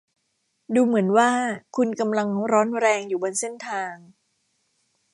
[0.75, 1.31] ดูเหมือนว่า
[1.75, 3.95] คุณกำลังร้อนแรงอยู่บนเส้นทาง